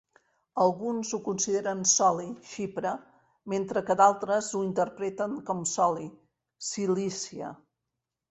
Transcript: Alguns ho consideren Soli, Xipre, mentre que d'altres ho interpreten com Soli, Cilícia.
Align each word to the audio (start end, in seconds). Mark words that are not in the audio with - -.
Alguns 0.61 1.09
ho 1.15 1.17
consideren 1.25 1.83
Soli, 1.89 2.25
Xipre, 2.53 2.93
mentre 3.53 3.83
que 3.89 3.97
d'altres 4.01 4.49
ho 4.59 4.61
interpreten 4.69 5.37
com 5.51 5.63
Soli, 5.75 6.07
Cilícia. 6.71 7.55